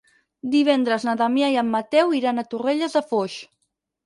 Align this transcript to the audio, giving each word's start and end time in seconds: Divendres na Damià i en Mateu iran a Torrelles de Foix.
Divendres 0.53 1.05
na 1.07 1.13
Damià 1.19 1.49
i 1.57 1.57
en 1.63 1.69
Mateu 1.75 2.15
iran 2.21 2.45
a 2.45 2.45
Torrelles 2.55 2.97
de 2.99 3.05
Foix. 3.13 3.39